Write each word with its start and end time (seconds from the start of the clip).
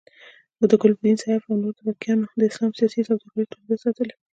د 0.71 0.73
ګلبدین، 0.81 1.17
سیاف 1.23 1.43
او 1.45 1.59
نورو 1.61 1.77
توپکیانو 1.77 2.23
د 2.39 2.41
اسلام 2.49 2.71
سیاسي 2.77 3.01
سوداګري 3.07 3.45
توده 3.51 3.75
ساتلې. 3.83 4.15